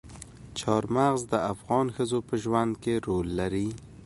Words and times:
چار 0.59 0.83
مغز 0.95 1.21
د 1.33 1.33
افغان 1.53 1.87
ښځو 1.95 2.19
په 2.27 2.35
ژوند 2.43 2.73
کې 2.83 2.93
رول 3.05 3.27
لري. 3.39 3.67